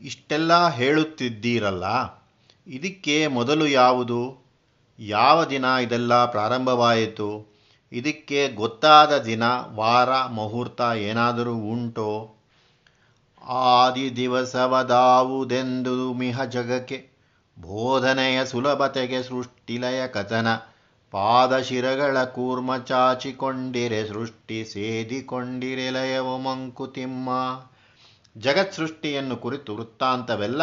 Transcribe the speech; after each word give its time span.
ಇಷ್ಟೆಲ್ಲ 0.00 0.52
ಹೇಳುತ್ತಿದ್ದೀರಲ್ಲ, 0.68 1.84
ಇದಕ್ಕೆ 2.66 3.16
ಮೊದಲು 3.28 3.66
ಯಾವುದು? 3.72 4.20
ಯಾವ 4.98 5.36
ದಿನ 5.44 5.66
ಇದೆಲ್ಲ 5.82 6.14
ಪ್ರಾರಂಭವಾಯಿತು? 6.26 7.30
ಇದಕ್ಕೆ 7.92 8.40
ಗೊತ್ತಾದ 8.54 9.12
ದಿನ, 9.22 9.44
ವಾರ, 9.74 10.10
ಮುಹೂರ್ತ 10.30 10.80
ಏನಾದರೂ 11.02 11.54
ಉಂಟೋ? 11.72 12.10
ಆದಿ 13.70 14.06
ದಿವಸವದಾವುದೆಂದು 14.16 15.96
ಮಿಹ 16.12 16.44
ಜಗಕ್ಕೆ, 16.50 16.98
ಬೋಧನೆಯ 17.56 18.38
ಸುಲಭತೆಗೆ 18.44 19.20
ಸೃಷ್ಟಿಲಯ 19.22 20.00
ಕಥನ, 20.06 20.48
ಪಾದಶಿರಗಳ 21.12 22.16
ಕೂರ್ಮ 22.24 22.70
ಚಾಚಿಕೊಂಡಿರೆ, 22.82 24.00
ಸೃಷ್ಟಿ 24.08 24.58
ಸೇದಿಕೊಂಡಿರೆ, 24.64 25.86
ಲಯವು 25.90 26.36
ಮಂಕುತಿಮ್ಮ. 26.38 27.28
ಜಗತ್ 28.36 28.74
ಸೃಷ್ಟಿಯನ್ನು 28.74 29.36
ಕುರಿತು 29.36 29.76
ವೃತ್ತಾಂತವೆಲ್ಲ 29.76 30.62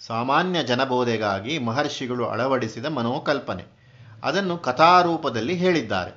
ಸಾಮಾನ್ಯ 0.00 0.62
ಜನಬೋಧೆಗಾಗಿ 0.62 1.58
ಮಹರ್ಷಿಗಳು 1.58 2.26
ಅಳವಡಿಸಿದ 2.26 2.86
ಮನೋಕಲ್ಪನೆ. 2.86 3.64
ಅದನ್ನು 4.24 4.58
ಕಥಾರೂಪದಲ್ಲಿ 4.58 5.54
ಹೇಳಿದ್ದಾರೆ. 5.54 6.12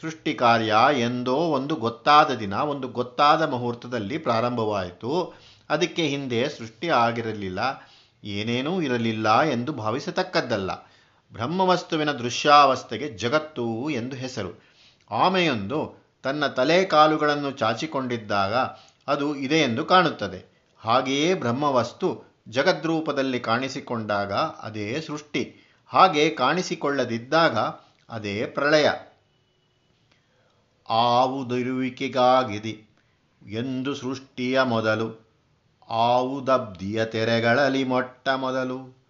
ಸೃಷ್ಟಿ 0.00 0.34
ಕಾರ್ಯ 0.34 0.74
ಎಂದೋ 0.98 1.34
ಒಂದು 1.34 1.74
ಗೊತ್ತಾದ 1.76 2.30
ದಿನ, 2.34 2.52
ಒಂದು 2.52 2.88
ಗೊತ್ತಾದ 2.88 3.42
ಮುಹೂರ್ತದಲ್ಲಿ 3.42 4.18
ಪ್ರಾರಂಭವಾಯಿತು. 4.18 5.34
ಅದಕ್ಕೆ 5.70 6.06
ಹಿಂದೆ 6.06 6.48
ಸೃಷ್ಟಿ 6.48 6.88
ಆಗಿರಲಿಲ್ಲ, 6.88 7.60
ಏನೇನೂ 8.24 8.82
ಇರಲಿಲ್ಲ 8.82 9.40
ಎಂದು 9.42 9.72
ಭಾವಿಸತಕ್ಕದ್ದಲ್ಲ. 9.72 10.70
ಬ್ರಹ್ಮವಸ್ತುವಿನ 11.32 12.12
ದೃಶ್ಯಾವಸ್ಥೆಗೆ 12.12 13.08
ಜಗತ್ತು 13.08 13.90
ಎಂದು 13.90 14.16
ಹೆಸರು. 14.16 14.50
ಆಮೆಯೊಂದು 15.10 16.04
ತನ್ನ 16.22 16.46
ತಲೆ 16.46 16.84
ಕಾಲುಗಳನ್ನು 16.84 17.50
ಚಾಚಿಕೊಂಡಿದ್ದಾಗ 17.50 18.54
ಅದು 19.08 19.36
ಇದೆ 19.36 19.58
ಎಂದು 19.58 19.84
ಕಾಣುತ್ತದೆ. 19.84 20.44
ಹಾಗೆಯೇ 20.78 21.34
ಬ್ರಹ್ಮವಸ್ತು 21.34 22.34
ಜಗದ್ರೂಪದಲ್ಲಿ 22.48 23.40
ಕಾಣಿಸಿಕೊಂಡಾಗ 23.40 24.32
ಅದೇ 24.32 25.00
ಸೃಷ್ಟಿ. 25.00 25.72
ಹಾಗೆ 25.86 26.30
ಕಾಣಿಸಿಕೊಳ್ಳದಿದ್ದಾಗ 26.30 27.58
ಅದೇ 28.08 28.46
ಪ್ರಳಯ. 28.46 28.90
ಆವುದಿರುವಿಕೆಗಾಗಿದೆ 30.88 32.84
ಎಂದು 33.50 33.94
ಸೃಷ್ಟಿಯ 33.94 34.62
ಮೊದಲು. 34.62 35.36
ಆವುದಬ್ಧಿಯ 35.88 37.04
ತೆರೆಗಳಲ್ಲಿ 37.04 37.84
ಮೊಟ್ಟ 37.84 38.28
ಮೊದಲು. 38.28 39.04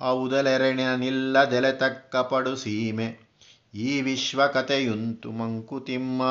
ಔದಲೆರೆಣಿನಿಲ್ಲದೆಲೆ 0.00 1.72
ತಕ್ಕ 1.72 2.16
ಪಡು 2.16 2.56
ಸೀಮೆ. 2.56 3.18
ಈ 3.74 4.00
ವಿಶ್ವಕತೆಯುಂತು 4.00 5.32
ಮಂಕುತಿಮ್ಮ. 5.32 6.22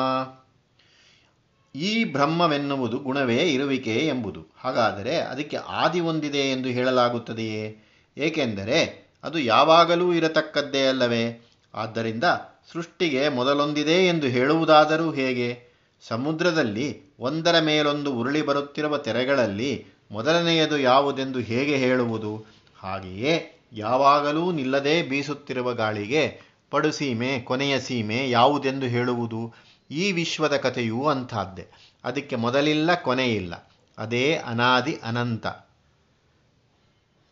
ಈ 1.74 2.04
ಬ್ರಹ್ಮವೆನ್ನುವುದು 2.04 2.98
ಗುಣವೇ 2.98 3.36
ಇರುವಿಕೆ 3.36 3.94
ಎಂಬುದು. 3.94 4.46
ಹಾಗಾದರೆ 4.58 5.16
ಅದಕ್ಕೆ 5.16 5.56
ಆದಿ 5.56 6.00
ಒಂದಿದೆ 6.00 6.38
ಎಂದು 6.38 6.68
ಹೇಳಲಾಗುತ್ತದೆಯೇ? 6.68 7.76
ಏಕೆಂದರೆ 8.18 9.10
ಅದು 9.24 9.38
ಯಾವಾಗಲೂ 9.38 10.12
ಇರತಕ್ಕದ್ದೇ 10.12 10.86
ಅಲ್ಲವೇ? 10.86 11.52
ಆದ್ದರಿಂದ 11.74 12.24
ಸೃಷ್ಟಿಗೆ 12.72 13.28
ಮೊದಲೊಂದಿದೆ 13.28 14.06
ಎಂದು 14.06 14.26
ಹೇಳುವುದಾದರೂ 14.26 15.12
ಹೇಗೆ? 15.12 15.70
ಸಮುದ್ರದಲ್ಲಿ 16.08 17.16
ಒಂದರ 17.20 17.58
ಮೇಲೊಂದು 17.60 18.14
ಉರುಳಿ 18.14 18.42
ಬರುತ್ತಿರುವ 18.42 18.98
ತೆರೆಗಳಲ್ಲಿ 18.98 19.86
ಮೊದಲನೆಯದು 20.10 20.78
ಯಾವುದೆಂದು 20.78 21.38
ಹೇಗೆ 21.38 21.76
ಹೇಳುವುದು? 21.76 22.44
ಹಾಗೆಯೇ 22.78 23.62
ಯಾವಾಗಲೂ 23.72 24.52
ನಿಲ್ಲದೆ 24.52 25.02
ಬೀಸುತ್ತಿರುವ 25.02 25.74
ಗಾಳಿಗೆ 25.74 26.40
ಪಡುಸೀಮೆ, 26.70 27.40
ಕೊನೆಯ 27.40 27.80
ಸೀಮೆ 27.80 28.30
ಯಾವುದೆಂದು 28.30 28.86
ಹೇಳುವುದು? 28.86 29.69
ಈ 29.90 30.12
ವಿಶ್ವದ 30.12 30.56
ಕಥೆಯೂ 30.56 31.06
ಅಂಥದ್ದೇ. 31.06 31.68
ಅದಕ್ಕೆ 32.04 32.36
ಮೊದಲಿಲ್ಲ, 32.36 32.94
ಕೊನೆಯಿಲ್ಲ. 32.94 33.70
ಅದೇ 33.98 34.36
ಅನಾದಿ 34.36 35.00
ಅನಂತ. 35.04 35.46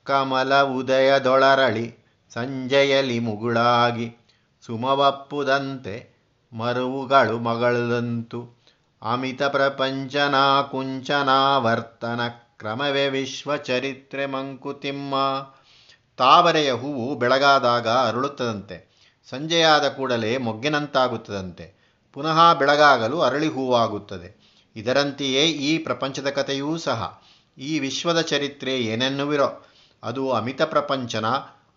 ಕಮಲ 0.05 0.63
ಉದಯದೊಳರಳಿ 0.63 1.95
ಸಂಜೆಯಲಿ 2.35 3.19
ಮುಗುಳಾಗಿ, 3.19 4.17
ಸುಮವಪ್ಪುದಂತೆ 4.67 6.19
ಮರುವುಗಳು 6.53 7.39
ಮಗಳದಂತು. 7.39 8.59
ಅಮಿತ 9.03 9.43
ಪ್ರಪಂಚನ 9.43 10.35
ಕುಂಚನಾವರ್ತನ 10.71 12.21
ಕ್ರಮವೇ 12.29 13.09
ವಿಶ್ವ 13.09 13.57
ಚರಿತ್ರೆ 13.57 14.27
ಮಂಕುತಿಮ್ಮ. 14.27 15.15
ತಾವರೆಯ 16.17 16.73
ಹೂವು 16.73 17.15
ಬೆಳಗಾದಾಗ 17.15 17.89
ಅರಳುತ್ತದಂತೆ. 17.89 18.89
ಸಂಜೆಯಾದ 19.31 19.89
ಕೂಡಲೇ 19.89 20.37
ಮೊಗ್ಗಿನಂತಾಗುತ್ತದಂತೆ. 20.37 21.78
ಪುನಃ 22.13 22.55
ಬೆಳಗಾಗಲು 22.55 23.21
ಅರಳಿ 23.21 23.49
ಹೂವಾಗುತ್ತದೆ 23.49 24.49
ಇದರಂತೆಯೇ 24.77 25.47
ಈ 25.47 25.79
ಪ್ರಪಂಚದ 25.79 26.31
ಕಥೆಯೂ 26.31 26.79
ಸಹ. 26.79 27.23
ಈ 27.59 27.79
ವಿಶ್ವದ 27.79 28.21
ಚರಿತ್ರೆ 28.21 28.79
ಏನೆನ್ನುವಿರೋ? 28.79 29.67
ಅದು 30.03 30.31
ಅಮಿತ 30.31 30.63
ಪ್ರಪಂಚನ, 30.63 31.27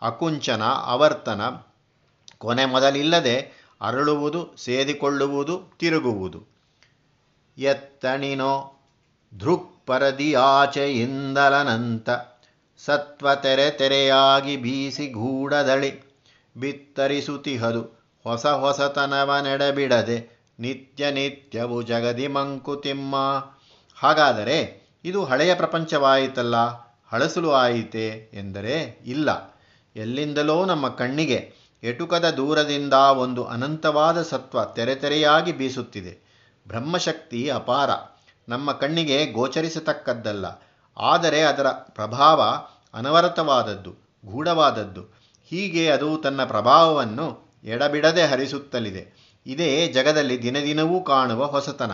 ಅಕುಂಚನ 0.02 0.64
ಅವರ್ತನ 0.64 1.42
ಕೊನೆ 2.38 2.66
ಮೊದಲಿಲ್ಲದೆ 2.66 3.52
ಅರಳುವುದು, 3.82 4.54
ಸೇದಿಕೊಳ್ಳುವುದು, 4.58 5.76
ತಿರುಗುವುದು. 5.80 6.44
ಎತ್ತಣಿನೋ? 7.58 8.82
ಧೃಕ್ಪರದಿಯಾಚೆಯಿಂದಲನಂತ 9.40 12.10
ಸತ್ವ 12.78 13.36
ತೆರೆ 13.36 13.72
ತೆರೆಯಾಗಿ 13.72 14.58
ಬೀಸಿ 14.58 15.08
ಗೂಡದಳಿ. 15.08 16.20
ಬಿತ್ತರಿಸುತಿಹದು. 16.58 18.01
ಹೊಸ 18.24 18.46
ಹೊಸತನವ 18.46 19.36
ನೆಡಬಿಡದೆ 19.42 20.42
ನಿತ್ಯ 20.60 21.12
ನಿತ್ಯವು 21.12 21.82
ಜಗದಿ 21.82 22.28
ಮಂಕುತಿಮ್ಮ. 22.28 23.16
ಹಾಗಾದರೆ 24.00 24.82
ಇದು 25.06 25.26
ಹಳೆಯ 25.26 25.56
ಪ್ರಪಂಚವಾಯಿತಲ್ಲ, 25.56 26.56
ಹಳಸಲು 27.12 27.52
ಆಯಿತೆ 27.52 28.08
ಎಂದರೆ 28.34 29.00
ಇಲ್ಲ. 29.06 29.60
ಎಲ್ಲಿಂದಲೋ 29.96 30.66
ನಮ್ಮ 30.66 30.90
ಕಣ್ಣಿಗೆ 30.90 31.54
ಎಟುಕದ 31.84 32.30
ದೂರದಿಂದ 32.30 32.94
ಒಂದು 32.94 33.46
ಅನಂತವಾದ 33.46 34.22
ಸತ್ವ 34.22 34.66
ತೆರೆತೆರೆಯಾಗಿ 34.66 35.52
ಬೀಸುತ್ತಿದೆ. 35.52 36.32
ಬ್ರಹ್ಮಶಕ್ತಿ 36.68 37.50
ಅಪಾರ. 37.50 37.90
ನಮ್ಮ 38.50 38.72
ಕಣ್ಣಿಗೆ 38.72 39.26
ಗೋಚರಿಸತಕ್ಕದ್ದಲ್ಲ. 39.26 40.46
ಆದರೆ 40.98 41.42
ಅದರ 41.42 41.68
ಪ್ರಭಾವ 41.70 42.42
ಅನವರತವಾದದ್ದು, 42.94 43.92
ಗೂಢವಾದದ್ದು. 44.26 45.02
ಹೀಗೆ 45.48 45.90
ಅದು 45.90 46.18
ತನ್ನ 46.18 46.46
ಪ್ರಭಾವವನ್ನು 46.46 47.51
ಎಡಬಿಡದೆ 47.64 48.24
ಹರಿಸುತ್ತಲಿದೆ. 48.24 49.32
ಇದೇ 49.46 49.88
ಜಗದಲ್ಲಿ 49.88 50.44
ದಿನದಿನವೂ 50.44 51.02
ಕಾಣುವ 51.02 51.46
ಹೊಸತನ. 51.46 51.92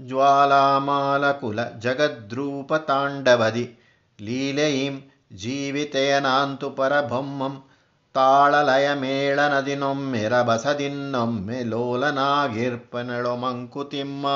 ಜ್ವಾಲಾಮಾಲಕುಲ 0.00 1.70
ಜಗದ್ರೂಪ 1.78 2.74
ತಾಂಡವದಿ 2.74 3.78
ಲೀಲೆಯಿಂ 4.20 5.10
ಜೀವಿತೆಯನಾಂತು 5.36 6.70
ಪರಬೊಮ್ಮಂ 6.70 7.62
ತಾಳಲಯ 8.14 8.94
ಮೇಳನದಿನೊಮ್ಮೆ 8.94 10.28
ರಭಸದಿನ್ನೊಮ್ಮೆ 10.28 11.62
ಲೋಲನಾಗಿರ್ಪನಳೊ 11.62 13.36
ಮಂಕುತಿಮ್ಮ 13.36 14.26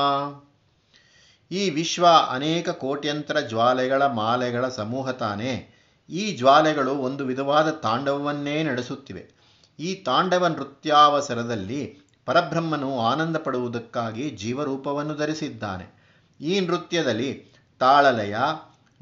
ಈ 1.51 1.71
ವಿಶ್ವ 1.71 2.07
ಅನೇಕ 2.31 2.71
ಕೋಟ್ಯಂತರ 2.71 3.41
ಜ್ವಾಲೆಗಳ 3.41 4.07
ಮಾಲೆಗಳ 4.07 4.69
ಸಮೂಹ 4.69 5.11
ತಾನೇ 5.11 5.75
ಈ 6.11 6.37
ಜ್ವಾಲೆಗಳು 6.37 6.93
ಒಂದು 6.95 7.27
ವಿಧವಾದ 7.27 7.71
ತಾಂಡವವನ್ನೇ 7.71 8.63
ನಡೆಸುತ್ತಿವೆ. 8.63 9.40
ಈ 9.81 9.95
ತಾಂಡವ 9.95 10.47
ನೃತ್ಯಾವಸರದಲ್ಲಿ 10.47 12.01
ಪರಬ್ರಹ್ಮನು 12.27 13.01
ಆನಂದ 13.01 13.37
ಪಡುವುದಕ್ಕಾಗಿ 13.37 14.31
ಜೀವರೂಪವನ್ನು 14.31 15.15
ಧರಿಸಿದ್ದಾನೆ. 15.15 16.01
ಈ 16.41 16.61
ನೃತ್ಯದಲ್ಲಿ 16.61 17.45
ತಾಳಲಯ, 17.79 18.37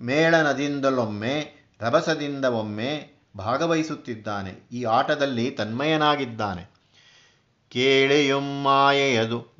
ಮೇಳನದಿಂದಲೊಮ್ಮೆ, 0.00 1.52
ರಭಸದಿಂದ 1.80 2.44
ಒಮ್ಮೆ 2.44 3.20
ಭಾಗವಹಿಸುತ್ತಿದ್ದಾನೆ. 3.36 4.68
ಈ 4.72 4.84
ಆಟದಲ್ಲಿ 4.84 5.50
ತನ್ಮಯನಾಗಿದ್ದಾನೆ. 5.50 6.70
ಕೇಳೆಯುಂ 7.70 8.66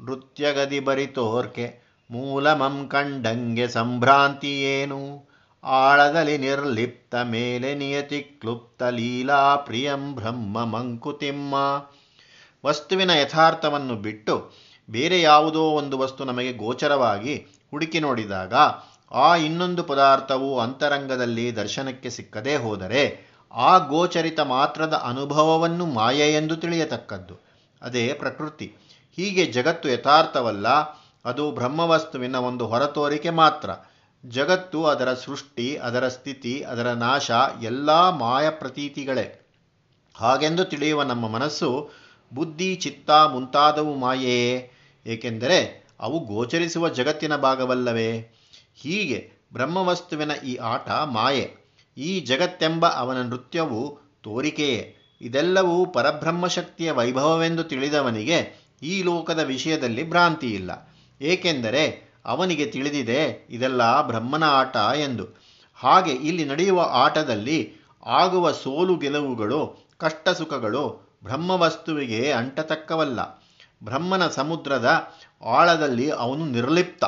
ನೃತ್ಯಗದಿ 0.05 0.81
ಬರಿತೋರ್ಕೆ, 0.81 1.81
ಮೂಲಮಂ 2.11 2.89
ಕಂಡಂಗೆ 2.89 3.69
ಸಂಭ್ರಾಂತಿಯೇನು 3.69 5.28
ಆಳದಲ್ಲಿ 5.65 6.39
ನಿರ್ಲಿಪ್ತ 6.39 7.15
ಮೇಲೆ 7.15 7.75
ನಿಯತಿ 7.75 8.23
ಕ್ಲುಪ್ತ 8.23 8.83
ಲೀಲಾ 8.83 9.57
ಪ್ರಿಯಂ 9.57 10.15
ಬ್ರಹ್ಮ 10.15 10.65
ಮಂಕುತಿಮ್ಮ. 10.65 11.55
ವಸ್ತುವಿನ 12.67 13.11
ಯಥಾರ್ಥವನ್ನು 13.11 13.97
ಬಿಟ್ಟು 13.97 14.53
ಬೇರೆ 14.91 15.21
ಯಾವುದೋ 15.21 15.63
ಒಂದು 15.63 15.99
ವಸ್ತು 15.99 16.25
ನಮಗೆ 16.25 16.53
ಗೋಚರವಾಗಿ 16.53 17.35
ಹುಡುಕಿ 17.71 18.01
ನೋಡಿದಾಗ 18.01 18.55
ಆ 19.11 19.37
ಇನ್ನೊಂದು 19.37 19.83
ಪದಾರ್ಥವು 19.83 20.61
ಅಂತರಂಗದಲ್ಲಿ 20.61 21.57
ದರ್ಶನಕ್ಕೆ 21.57 22.11
ಸಿಕ್ಕದೇ 22.11 22.57
ಹೋದರೆ 22.57 23.29
ಆ 23.53 23.79
ಗೋಚರಿತ 23.79 24.41
ಮಾತ್ರದ 24.41 24.95
ಅನುಭವವನ್ನು 24.95 25.87
ಮಾಯೆ 25.87 26.33
ಎಂದು 26.33 26.57
ತಿಳಿಯತಕ್ಕದ್ದು. 26.57 27.35
ಅದೇ 27.83 28.13
ಪ್ರಕೃತಿ. 28.13 28.75
ಹೀಗೆ 29.17 29.47
ಜಗತ್ತು 29.47 29.89
ಯಥಾರ್ಥವಲ್ಲ, 29.89 30.69
ಅದು 31.25 31.51
ಬ್ರಹ್ಮವಸ್ತುವಿನ 31.51 32.37
ಒಂದು 32.37 32.67
ಹೊರತೋರಿಕೆ 32.67 33.31
ಮಾತ್ರ. 33.31 33.71
ಜಗತ್ತು 34.25 34.85
ಅದರ 34.85 35.15
ಸೃಷ್ಟಿ, 35.15 35.77
ಅದರ 35.77 36.09
ಸ್ಥಿತಿ, 36.09 36.63
ಅದರ 36.63 36.93
ನಾಶ, 36.93 37.31
ಎಲ್ಲ 37.63 38.09
ಮಾಯ 38.09 38.51
ಪ್ರತೀತಿಗಳೇ. 38.51 39.51
ಹಾಗೆಂದು 40.17 40.65
ತಿಳಿಯುವ 40.65 41.03
ನಮ್ಮ 41.03 41.29
ಮನಸ್ಸು 41.29 41.91
ಬುದ್ಧಿ, 42.35 42.75
ಚಿತ್ತ 42.75 43.11
ಮುಂತಾದವು 43.11 43.95
ಮಾಯೆಯೇ 43.95 44.71
ಏಕೆಂದರೆ 45.07 45.87
ಅವು 46.01 46.19
ಗೋಚರಿಸುವ 46.19 46.89
ಜಗತ್ತಿನ 46.89 47.37
ಭಾಗವಲ್ಲವೇ. 47.37 48.35
ಹೀಗೆ 48.75 49.33
ಬ್ರಹ್ಮವಸ್ತುವಿನ 49.53 50.31
ಈ 50.31 50.57
ಆಟ 50.57 50.91
ಮಾಯೆ. 50.91 51.55
ಈ 51.97 52.21
ಜಗತ್ತೆಂಬ 52.21 52.87
ಅವನ 52.87 53.23
ನೃತ್ಯವು 53.23 53.99
ತೋರಿಕೆಯೇ. 54.23 54.97
ಇದೆಲ್ಲವೂ 55.21 55.87
ಪರಬ್ರಹ್ಮಶಕ್ತಿಯ 55.87 56.93
ವೈಭವವೆಂದು 56.93 57.65
ತಿಳಿದವನಿಗೆ 57.65 58.69
ಈ 58.83 59.03
ಲೋಕದ 59.03 59.39
ವಿಷಯದಲ್ಲಿ 59.39 60.09
ಭ್ರಾಂತಿ 60.09 60.55
ಇಲ್ಲ 60.55 60.97
ಏಕೆಂದರೆ 61.21 62.08
ಅವನಿಗೆ 62.25 62.67
ತಿಳಿದಿದೆ, 62.67 63.47
ಇದೆಲ್ಲ 63.51 64.07
ಬ್ರಹ್ಮನ 64.07 64.45
ಆಟ 64.45 64.77
ಎಂದು. 64.77 65.27
ಹಾಗೆ 65.75 66.13
ಇಲ್ಲಿ 66.13 66.45
ನಡೆಯುವ 66.45 66.87
ಆಟದಲ್ಲಿ 66.91 67.73
ಆಗುವ 68.07 68.53
ಸೋಲು 68.53 68.97
ಗೆಲುವುಗಳು 68.97 69.89
ಕಷ್ಟ 69.99 70.29
ಸುಖಗಳು 70.29 71.09
ಬ್ರಹ್ಮವಸ್ತುವಿಗೆ 71.25 72.33
ಅಂಟತಕ್ಕವಲ್ಲ. 72.33 73.49
ಬ್ರಹ್ಮನ 73.85 74.29
ಸಮುದ್ರದ 74.29 75.15
ಆಳದಲ್ಲಿ 75.45 76.11
ಅವನು 76.11 76.47
ನಿರ್ಲಿಪ್ತ. 76.47 77.05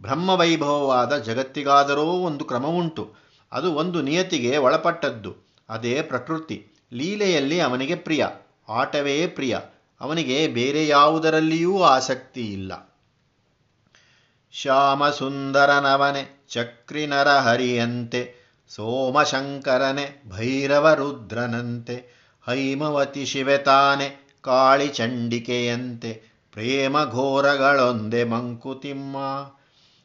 ಬ್ರಹ್ಮವೈಭವವಾದ 0.00 1.16
ಜಗತ್ತಿಗಾದರೂ 1.16 2.02
ಒಂದು 2.02 2.44
ಕ್ರಮವುಂಟು. 2.44 3.14
ಅದು 3.52 3.74
ಒಂದು 3.74 4.02
ನಿಯತಿಗೆ 4.02 4.56
ಒಳಪಟ್ಟದ್ದು. 4.56 5.36
ಅದೇ 5.68 6.02
ಪ್ರಕೃತಿ. 6.02 6.66
ಲೀಲೆಯಲ್ಲಿ 6.92 7.60
ಅವನಿಗೆ 7.60 7.94
ಪ್ರಿಯ. 7.94 8.26
ಆಟವೇ 8.68 9.26
ಪ್ರಿಯ. 9.26 9.58
ಅವನಿಗೆ 10.00 10.48
ಬೇರೆ 10.48 10.86
ಯಾವುದರಲ್ಲಿಯೂ 10.86 11.82
ಆಸಕ್ತಿ 11.82 12.52
ಇಲ್ಲ 12.52 12.93
ಶ್ಯಾಮಸುಂದರನವನೆ 14.54 16.46
ಚಕ್ರಿನರ 16.48 17.28
ಹರಿಯಂತೆ 17.28 18.34
ಸೋಮಶಂಕರನೆ 18.68 20.22
ಭೈರವರುದ್ರನಂತೆ, 20.28 22.22
ಹೈಮವತಿ 22.46 22.46
ಹೈಮವತಿ 22.46 23.26
ಶಿವೆತಾನೆ 23.26 24.32
ಕಾಳಿ 24.42 24.88
ಚಂಡಿಕೆಯಂತೆ 24.88 26.22
ಪ್ರೇಮ 26.52 27.04
ಘೋರಗಳೊಂದೆ 27.04 28.24
ಮಂಕುತಿಮ್ಮ. 28.24 29.16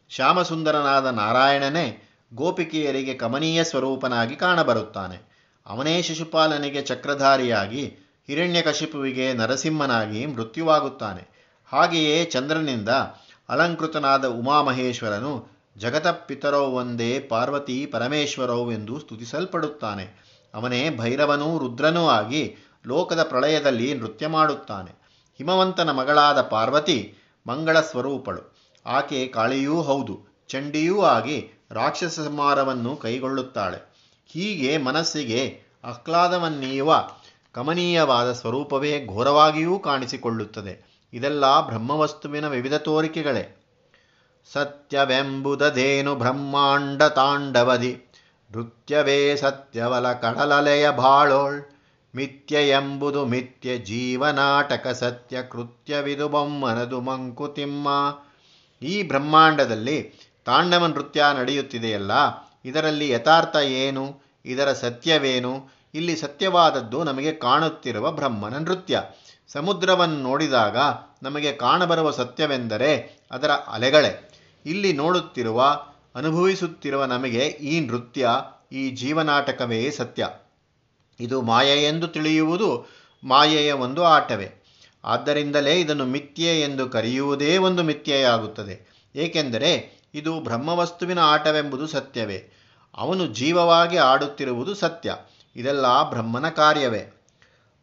ಶ್ಯಾಮಸುಂದರನಾದ 0.09 1.05
ನಾರಾಯಣನೇ 1.05 2.09
ಗೋಪಿಕೆಯರಿಗೆ 2.33 3.13
ಕಮನೀಯ 3.13 3.63
ಸ್ವರೂಪನಾಗಿ 3.63 4.35
ಕಾಣಬರುತ್ತಾನೆ. 4.35 5.29
ಅವನೇ 5.65 6.01
ಶಿಶುಪಾಲನಿಗೆ 6.01 6.81
ಚಕ್ರಧಾರಿಯಾಗಿ 6.81 7.97
ಹಿರಣ್ಯಕಶಿಪುವಿಗೆ 8.27 9.33
ನರಸಿಂಹನಾಗಿ 9.33 10.25
ಮೃತ್ಯುವಾಗುತ್ತಾನೆ. 10.25 11.29
ಹಾಗೆಯೇ 11.71 12.25
ಚಂದ್ರನಿಂದ 12.25 12.89
ಅಲಂಕೃತನಾದ 13.49 14.25
ಉಮಾಮಹೇಶ್ವರನು, 14.25 15.47
ಜಗತಪಿತರೋ 15.77 16.61
ಒಂದೇ 16.61 17.19
ಪಾರ್ವತಿ 17.19 17.85
ಪರಮೇಶ್ವರೋ 17.85 18.71
ಎಂದು 18.71 18.99
ಸ್ತುತಿಸಲ್ಪಡುತ್ತಾನೆ. 18.99 20.29
ಅವನೇ 20.53 20.89
ಭೈರವನೂ 20.89 21.57
ರುದ್ರನೂ 21.57 22.07
ಆಗಿ 22.07 22.55
ಲೋಕದ 22.87 23.23
ಪ್ರಳಯದಲ್ಲಿ 23.23 23.93
ನೃತ್ಯ 23.93 24.27
ಮಾಡುತ್ತಾನೆ. 24.27 24.91
ಹಿಮವಂತನ 25.37 25.91
ಮಗಳಾದ 25.91 26.41
ಪಾರ್ವತಿ 26.41 27.15
ಮಂಗಳ 27.47 27.79
ಸ್ವರೂಪಳು. 27.79 28.59
ಆಕೆ 28.85 29.27
ಕಾಳಿಯೂ 29.27 29.81
ಹೌದು, 29.81 30.45
ಚಂಡಿಯೂ 30.47 31.01
ಆಗಿ 31.01 31.65
ರಾಕ್ಷಸ 31.71 32.19
ಸಂಹಾರವನ್ನು 32.19 32.95
ಕೈಗೊಳ್ಳುತ್ತಾಳೆ. 32.95 33.89
ಹೀಗೆ 34.27 34.77
ಮನಸ್ಸಿಗೆ 34.77 35.61
ಆಹ್ಲಾದವನ್ನೀಯುವ 35.83 37.09
ಕಮನೀಯವಾದ 37.51 38.31
ಸ್ವರೂಪವೇ 38.31 39.05
ಘೋರವಾಗಿಯೂ 39.05 39.79
ಕಾಣಿಸಿಕೊಳ್ಳುತ್ತದೆ. 39.79 40.88
ಇದೆಲ್ಲ 41.13 41.45
ಬ್ರಹ್ಮವಸ್ತುವಿನ 41.65 42.47
ವಿವಿಧ 42.47 42.73
ತೋರಿಕೆಗಳೇ. 42.73 43.43
ಸತ್ಯವೆಂಬುದದೇನು 44.53 46.15
ಬ್ರಹ್ಮಾಂಡ 46.15 47.03
ತಾಂಡವದಿ? 47.03 47.93
ನೃತ್ಯವೇ 48.51 49.35
ಸತ್ಯವಲ 49.35 50.13
ಕಡಲಲೆಯ 50.13 50.85
ಬಾಳೋಳ್ 50.91 51.59
ಮಿಥ್ಯ 52.13 52.69
ಎಂಬುದು 52.69 53.25
ಮಿಥ್ಯ 53.25 53.77
ಜೀವನಾಟಕ 53.77 54.87
ಸತ್ಯ 54.87 55.41
ಕೃತ್ಯವಿದು 55.43 56.27
ಬೊಮ್ಮನದು 56.29 56.99
ಮಂಕುತಿಮ್ಮ. 57.01 57.87
ಈ 58.81 59.03
ಬ್ರಹ್ಮಾಂಡದಲ್ಲಿ 59.03 59.97
ತಾಂಡವ 60.45 60.85
ನೃತ್ಯ 60.85 61.25
ನಡೆಯುತ್ತಿದೆಯಲ್ಲ, 61.39 62.11
ಇದರಲ್ಲಿ 62.65 63.09
ಯಥಾರ್ಥ 63.09 63.55
ಏನು? 63.55 64.05
ಇದರ 64.45 64.69
ಸತ್ಯವೇನು? 64.73 65.53
ಇಲ್ಲಿ 65.93 66.15
ಸತ್ಯವಾದದ್ದು 66.15 67.03
ನಮಗೆ 67.03 67.31
ಕಾಣುತ್ತಿರುವ 67.31 68.11
ಬ್ರಹ್ಮನ 68.11 68.57
ನೃತ್ಯ. 68.57 69.03
ಸಮುದ್ರವನ್ನು 69.53 70.15
ನೋಡಿದಾಗ 70.15 70.77
ನಮಗೆ 71.23 71.51
ಕಾಣಬರುವ 71.53 72.11
ಸತ್ಯವೆಂದರೆ 72.11 73.19
ಅದರ 73.31 73.51
ಅಲೆಗಳೇ. 73.51 74.31
ಇಲ್ಲಿ 74.65 74.93
ನೋಡುತ್ತಿರುವ, 74.93 75.83
ಅನುಭವಿಸುತ್ತಿರುವ 76.15 77.05
ನಮಗೆ 77.05 77.39
ಈ 77.39 77.87
ನೃತ್ಯ, 77.87 78.29
ಈ 78.71 78.89
ಜೀವನಾಟಕವೇ 78.89 79.91
ಸತ್ಯ. 79.91 80.29
ಇದು 81.19 81.41
ಮಾಯೆ 81.41 81.83
ಎಂದು 81.83 82.07
ತಿಳಿಯುವುದು 82.07 82.85
ಮಾಯೆಯ 83.23 83.71
ಒಂದು 83.71 84.03
ಆಟವೇ. 84.03 84.63
ಆದ್ದರಿಂದಲೇ 85.03 85.79
ಇದನ್ನು 85.79 86.05
ಮಿಥ್ಯೆ 86.05 86.61
ಎಂದು 86.61 86.89
ಕರೆಯುವುದೇ 86.89 87.57
ಒಂದು 87.57 87.83
ಮಿಥ್ಯೆಯಾಗುತ್ತದೆ. 87.83 89.05
ಏಕೆಂದರೆ 89.15 89.99
ಇದು 90.13 90.39
ಬ್ರಹ್ಮವಸ್ತುವಿನ 90.39 91.19
ಆಟವೆಂಬುದು 91.19 91.87
ಸತ್ಯವೇ. 91.87 92.53
ಅವನು 92.97 93.27
ಜೀವವಾಗಿ 93.27 93.97
ಆಡುತ್ತಿರುವುದು 93.97 94.75
ಸತ್ಯ. 94.75 95.15
ಇದೆಲ್ಲ 95.55 96.09
ಬ್ರಹ್ಮನ 96.09 96.49
ಕಾರ್ಯವೇ. 96.49 97.18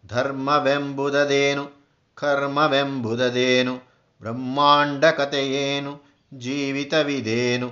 ಧರ್ಮವೆಂಬುದದೇನು? 0.06 1.88
ಕರ್ಮವೆಂಬುದದೇನು? 2.14 3.76
ಬ್ರಹ್ಮಾಂಡ 4.20 5.04
ಕಥೆಯೇನು 5.04 6.02
ಜೀವಿತವಿದೇನು? 6.34 7.68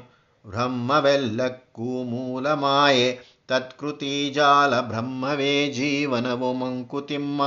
ಬ್ರಹ್ಮವೆಲ್ಲಕ್ಕೂ 0.47 2.03
ಮೂಲ 2.05 2.53
ಮಾಯೆ 2.53 3.19
ತತ್ಕೃತಿ 3.49 4.31
ಜಾಲ 4.31 4.81
ಬ್ರಹ್ಮವೇ 4.81 5.73
ಜೀವನವು 5.73 6.53
ಮಂಕುತಿಮ್ಮ. 6.53 7.43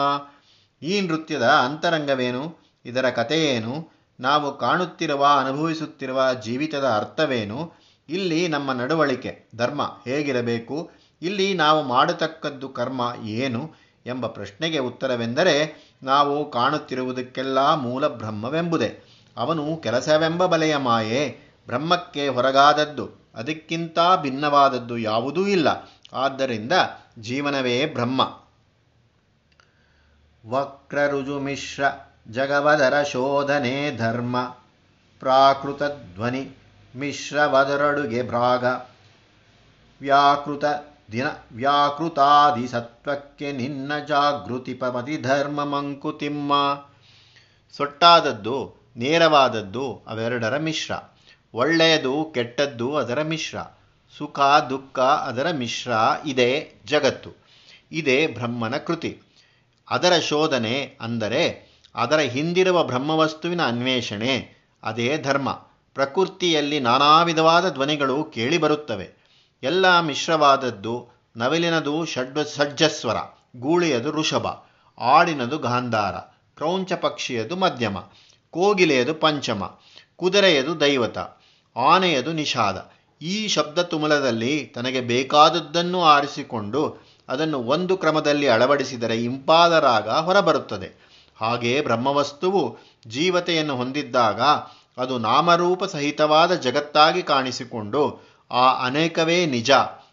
ಈ 0.81 1.01
ನೃತ್ಯದ 1.01 1.43
ಅಂತರಂಗವೇನು? 1.43 2.71
ಇದರ 2.85 3.09
ಕಥೆಯೇನು? 3.09 3.97
ನಾವು 4.19 4.57
ಕಾಣುತ್ತಿರುವ, 4.57 5.27
ಅನುಭವಿಸುತ್ತಿರುವ 5.39 6.33
ಜೀವಿತದ 6.43 6.85
ಅರ್ಥವೇನು? 6.85 7.73
ಇಲ್ಲಿ 8.09 8.47
ನಮ್ಮ 8.47 8.73
ನಡವಳಿಕೆ, 8.73 9.49
ಧರ್ಮ 9.55 9.81
ಹೇಗಿರಬೇಕು? 10.05 10.89
ಇಲ್ಲಿ 11.21 11.53
ನಾವು 11.53 11.83
ಮಾಡತಕ್ಕದ್ದು 11.83 12.69
ಕರ್ಮ 12.69 13.13
ಏನು? 13.23 13.86
ಎಂಬ 14.07 14.27
ಪ್ರಶ್ನೆಗೆ 14.27 14.79
ಉತ್ತರವೆಂದರೆ, 14.79 15.87
ನಾವು 16.03 16.51
ಕಾಣುತ್ತಿರುವುದಕ್ಕೆಲ್ಲ 16.51 17.73
ಮೂಲ 17.73 18.07
ಬ್ರಹ್ಮವೆಂಬುದೇ. 18.07 19.03
ಅವನು 19.37 19.77
ಕೆಲಸವೆಂಬ 19.77 20.45
ಬಲೆಯ 20.45 20.77
ಮಾಯೆ 20.77 21.39
ಬ್ರಹ್ಮಕ್ಕೆ 21.67 22.27
ಹೊರಗಾದದ್ದು, 22.27 23.09
ಅದಕ್ಕಿಂತ 23.35 23.99
ಭಿನ್ನವಾದದ್ದು 24.21 24.97
ಯಾವುದೂ 24.97 25.47
ಇಲ್ಲ. 25.47 25.91
ಆದ್ದರಿಂದ 26.13 26.71
ಜೀವನವೇ 27.19 27.85
ಬ್ರಹ್ಮ. 27.85 28.21
ವಕ್ರರುಜು 30.49 31.39
ಮಿಶ್ರ 31.39 31.83
ಜಗವದರ 32.31 33.03
ಶೋಧನೆ 33.03 33.97
ಧರ್ಮ. 33.97 34.41
ಪ್ರಾಕೃತ 35.19 35.83
ಧ್ವನಿ 36.15 36.57
ಮಿಶ್ರವದರಡುಗೆ 36.95 38.23
ಭ್ರಾಗ. 38.23 38.65
ವ್ಯಾಕೃತ 40.01 40.65
ದಿನ 41.11 41.25
ವ್ಯಾಕೃತಾದಿ 41.51 42.67
ಸತ್ವಕ್ಕೆ 42.67 43.51
ನಿನ್ನ 43.51 43.97
ಜಾಗೃತಿ 44.07 44.73
ಪಮತಿ 44.73 45.17
ಧರ್ಮ 45.17 45.65
ಮಂಕುತಿಮ್ಮ. 45.65 46.53
ಸೊಟ್ಟಾದದ್ದು, 47.77 48.75
ನೇರವಾದದ್ದು, 48.97 50.01
ಅವೆರಡರ 50.07 50.57
ಮಿಶ್ರ. 50.57 50.93
ಒಳ್ಳೆಯದು, 51.53 52.31
ಕೆಟ್ಟದ್ದು, 52.33 52.95
ಅದರ 52.95 53.21
ಮಿಶ್ರ. 53.21 53.57
ಸುಖ, 54.17 54.39
ದುಃಖ, 54.69 54.99
ಅದರ 54.99 55.51
ಮಿಶ್ರ. 55.51 55.91
ಇದೇ 56.25 56.73
ಜಗತ್ತು. 56.85 57.31
ಇದೇ 57.91 58.27
ಬ್ರಹ್ಮನ 58.27 58.77
ಕೃತಿ. 58.77 59.21
ಅದರ 59.89 60.19
ಶೋಧನೆ 60.19 60.97
ಅಂದರೆ 61.01 61.67
ಅದರ 61.95 62.17
ಹಿಂದಿರುವ 62.17 62.83
ಬ್ರಹ್ಮವಸ್ತುವಿನ 62.83 63.67
ಅನ್ವೇಷಣೆ. 63.67 64.55
ಅದೇ 64.83 65.17
ಧರ್ಮ. 65.17 65.49
ಪ್ರಕೃತಿಯಲ್ಲಿ 65.93 66.79
ನಾನಾ 66.79 67.23
ವಿಧವಾದ 67.23 67.73
ಧ್ವನಿಗಳು 67.73 68.23
ಕೇಳಿಬರುತ್ತವೆ 68.23 69.16
ಎಲ್ಲ 69.63 69.99
ಮಿಶ್ರವಾದದ್ದು 69.99 71.07
ನವಿಲಿನದು 71.37 72.05
ಷಡ್ 72.05 72.47
ಷಡ್ಜಸ್ವರ, 72.55 73.15
ಗೂಳಿಯದು 73.59 74.11
ಋಷಭ, 74.11 74.47
ಆಡಿನದು 74.99 75.57
ಗಾಂಧಾರ, 75.57 76.13
ಕ್ರೌಂಚ 76.55 76.93
ಪಕ್ಷಿಯದು 76.93 77.55
ಮಧ್ಯಮ, 77.55 77.97
ಕೋಗಿಲೆಯದು 78.51 79.13
ಪಂಚಮ, 79.13 79.71
ಕುದುರೆಯದು 80.15 80.79
ದೈವತ, 80.79 81.17
ಆನೆಯದು 81.75 82.33
ನಿಷಾದ. 82.33 82.91
ಈ 83.21 83.47
ಶಬ್ದ 83.47 83.79
ತುಮಲದಲ್ಲಿ 83.79 84.65
ತನಗೆ 84.65 85.01
ಬೇಕಾದದ್ದನ್ನು 85.01 86.03
ಆರಿಸಿಕೊಂಡು 86.03 86.97
ಅದನ್ನು 87.29 87.59
ಒಂದು 87.59 87.97
ಕ್ರಮದಲ್ಲಿ 87.97 88.47
ಅಳವಡಿಸಿದರೆ 88.47 89.23
ಇಂಪಾದ 89.23 89.73
ರಾಗ 89.73 90.09
ಹೊರಬರುತ್ತದೆ. 90.09 91.07
ಹಾಗೆ 91.41 91.81
ಬ್ರಹ್ಮವಸ್ತುವು 91.81 92.77
ಜೀವತೆಯನ್ನು 93.07 93.75
ಹೊಂದಿದ್ದಾಗ 93.75 94.41
ಅದು 94.97 95.17
ನಾಮರೂಪ 95.17 95.83
ಸಹಿತವಾದ 95.83 96.53
ಜಗತ್ತಾಗಿ 96.55 97.23
ಕಾಣಿಸಿಕೊಂಡು 97.23 98.26
ಆ 98.51 98.85
ಅನೇಕವೇ 98.85 99.45
ನಿಜ, 99.45 99.71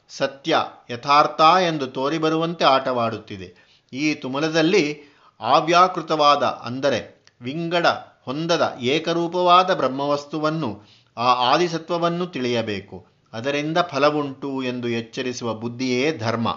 ಸತ್ಯ, 0.08 0.56
ಯಥಾರ್ಥ 0.90 1.40
ಎಂದು 1.40 1.86
ತೋರಿಬರುವಂತೆ 1.86 2.64
ಆಟವಾಡುತ್ತಿದೆ. 2.64 3.78
ಈ 3.92 4.14
ತುಮಲದಲ್ಲಿ 4.14 5.00
ಅವ್ಯಾಕೃತವಾದ 5.40 6.42
ಅಂದರೆ 6.42 7.24
ವಿಂಗಡ, 7.40 7.86
ಹೊಂದದ, 8.24 8.76
ಏಕರೂಪವಾದ 8.80 9.74
ಬ್ರಹ್ಮವಸ್ತುವನ್ನು, 9.74 10.82
ಆ 11.16 11.34
ಆದಿಸತ್ವವನ್ನು 11.34 12.26
ತಿಳಿಯಬೇಕು. 12.26 13.06
ಅದರಿಂದ 13.32 13.78
ಫಲವುಂಟು 13.78 14.62
ಎಂದು 14.62 14.88
ಎಚ್ಚರಿಸುವ 14.88 15.54
ಬುದ್ಧಿಯೇ 15.54 16.18
ಧರ್ಮ. 16.18 16.48